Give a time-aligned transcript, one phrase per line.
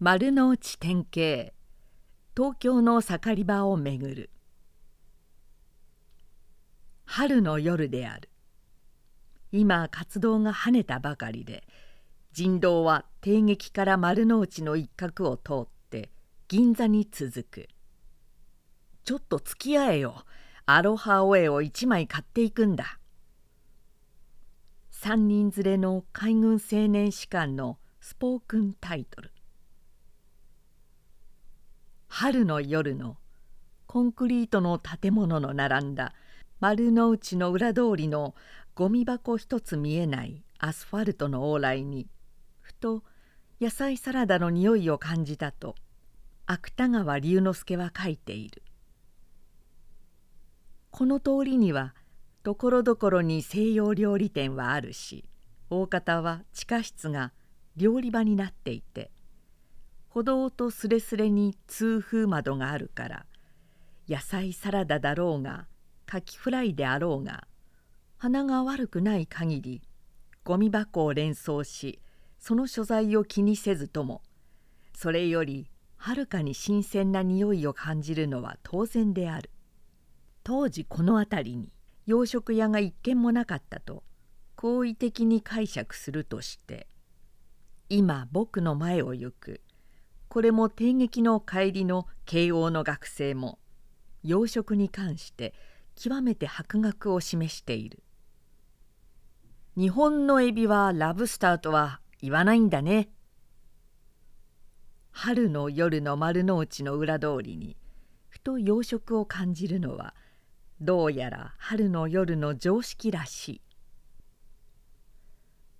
[0.00, 1.52] 丸の内典型
[2.36, 4.30] 東京の盛り場を巡る。
[7.04, 8.30] 春の夜である。
[9.50, 11.64] 今活動が跳ねたばかりで
[12.32, 16.12] 人道は帝劇から丸の内の一角を通って
[16.46, 17.68] 銀座に続く。
[19.02, 20.24] ちょっと付き合えよ。
[20.64, 23.00] アロハオエを一枚買っていくんだ。
[24.92, 29.32] 3人連れの海軍青年士官のスポークンタイトル。
[32.20, 33.16] 春の夜の
[33.86, 36.14] コンクリートの建物の並んだ
[36.58, 38.34] 丸の内の裏通りの
[38.74, 42.08] ゴミ箱一つ見えないアスファルトの往来に
[42.58, 43.04] ふと
[43.60, 45.76] 野菜サラダの匂いを感じたと
[46.46, 48.64] 芥川龍之介は書いている。
[50.90, 51.94] この通りには
[52.42, 55.24] ところどころに西洋料理店はあるし
[55.70, 57.32] 大方は地下室が
[57.76, 59.12] 料理場になっていて
[60.18, 63.26] 歩道とすれすれに通風窓があるから
[64.08, 65.68] 野菜サラダだろうが
[66.06, 67.46] カキフライであろうが
[68.16, 69.80] 鼻が悪くない限り
[70.42, 72.00] ゴミ箱を連想し
[72.40, 74.22] その所在を気にせずとも
[74.92, 79.52] それよりはるかに新鮮な匂いを感じるのは当然である。
[80.42, 81.72] 当時この辺りに
[82.06, 84.02] 洋食屋が一軒もなかったと
[84.56, 86.88] 好意的に解釈するとして
[87.88, 89.60] 今僕の前を行く
[90.28, 93.58] これも帝劇の帰りの慶応の学生も
[94.22, 95.54] 洋食に関して
[95.96, 98.02] 極めて博学を示している。
[99.76, 103.08] 日本のエビはラブスターとは言わないんだね。
[105.10, 107.76] 春の夜の丸の内の裏通りに
[108.28, 110.14] ふと洋食を感じるのは
[110.80, 113.62] 「どうやら春の夜の常識らしい。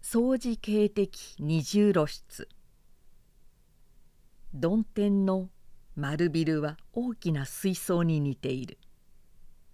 [0.02, 2.48] 掃除警的二重露出。
[4.54, 5.50] 曇天の
[5.94, 8.78] 丸ビルは大きな水槽に似ている。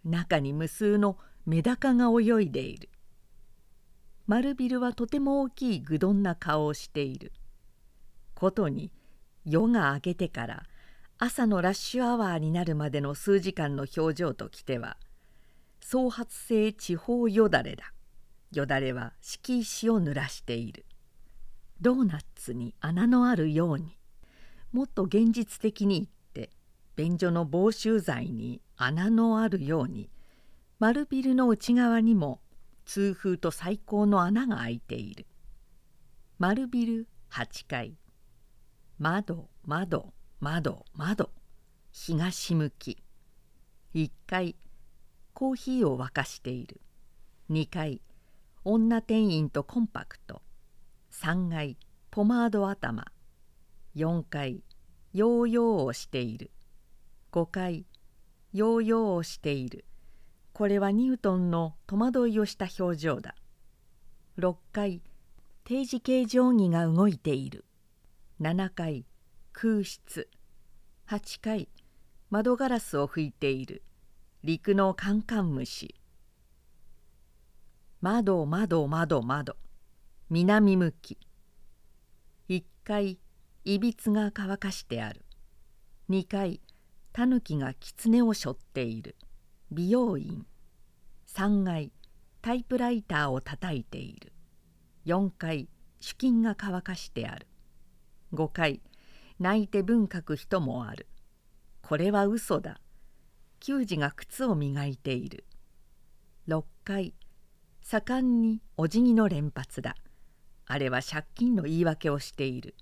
[0.05, 2.89] 中に無数のメダカが泳いでいる。
[4.27, 7.33] 丸ビルはとても大きい愚鈍な顔をしている。
[8.35, 8.91] ことに
[9.45, 10.65] 夜が明けてから
[11.19, 14.97] 朝のラッシュアワーになるまでの数時間の表情ときては
[15.81, 17.93] 総発性地方よだれだ。
[18.51, 20.85] よだれは敷石を濡らしている。
[21.81, 23.97] ドーナツに穴のあるように。
[24.75, 26.09] もっと現実的に言っ
[26.49, 26.51] て
[26.97, 30.11] 便所の防臭剤に穴のあるように
[30.81, 32.41] 丸ビルの内側にも
[32.85, 35.27] 通風と最高の穴が開いている。
[36.39, 37.97] 丸ビル8階。
[38.99, 41.31] 窓窓窓窓。
[41.93, 42.99] 東向き。
[43.95, 44.57] 1階。
[45.33, 46.81] コーヒーを沸かしている。
[47.49, 48.03] 2階。
[48.65, 50.43] 女店員とコンパクト。
[51.13, 51.79] 3階。
[52.11, 53.14] ポマード頭。
[53.97, 54.63] 4階
[55.13, 56.51] ヨーヨーをしている。
[57.33, 57.87] 5階
[58.53, 59.85] ヨーヨーをしている。
[60.53, 63.35] これはニュートンの戸惑いをした表情だ。
[64.39, 65.03] 6階
[65.65, 67.65] 定時計定規が動いている。
[68.41, 69.07] 7階
[69.53, 70.29] 空室。
[71.09, 71.69] 8階
[72.31, 73.83] 窓ガラスを拭いている。
[74.43, 75.95] 陸のカンカンムシ
[78.01, 79.57] 窓窓窓窓。
[80.31, 81.19] 南向き。
[82.49, 83.19] 1階
[83.67, 85.25] いびつが乾かしてある。
[86.11, 86.61] 2階
[87.15, 89.17] タヌキが狐を背負っている。
[89.73, 90.45] 美容院。
[91.35, 91.91] 3階
[92.43, 94.35] タイプライターをたたいている。
[95.07, 97.47] 4階主金が乾かしてある。
[98.35, 98.83] 5階
[99.39, 101.09] 泣いて文書く人もある。
[101.81, 102.83] これは嘘だ。
[103.61, 105.47] 球児が靴を磨いている。
[106.49, 107.15] 6回
[107.81, 109.97] 盛んにお辞儀の連発だ。
[110.67, 112.75] あれは借金の言い訳をしている。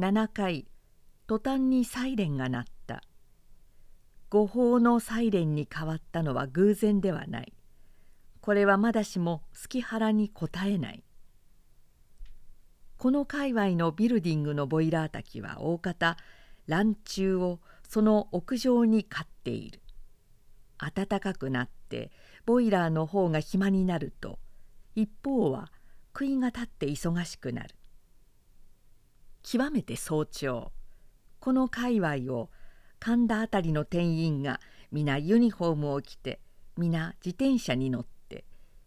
[0.00, 0.66] 7回
[1.26, 3.02] 途端にサイレンが鳴った。
[4.30, 7.52] 誤報のサイレンに変わったのは偶然ではない。
[8.40, 11.04] これはまだしも隙腹に応えない。
[12.96, 16.16] この界隈のビルディングのボイラー滝は大方
[16.66, 19.82] 乱中をその屋上に飼っている。
[20.78, 22.10] 暖かくなって
[22.46, 24.38] ボイラーの方が暇になると
[24.94, 25.70] 一方は
[26.14, 27.74] 杭が立って忙しくなる。
[29.42, 30.72] 極めて早朝。
[31.38, 32.50] この界隈を
[32.98, 34.60] 神田辺りの店員が
[34.92, 36.40] 皆ユニフォームを着て
[36.76, 38.44] 皆自転車に乗って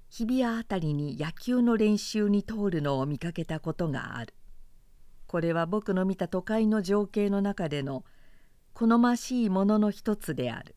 [0.09, 4.35] 日比谷辺りに野球の練習に通るのを見かけたことがある。
[5.25, 8.03] これは僕の見た都会の情景の中での
[8.73, 10.75] 好ましいものの一つである。